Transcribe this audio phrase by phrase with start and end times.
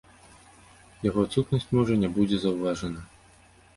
[1.09, 3.01] Яго адсутнасць, можа, не будзе заўважана.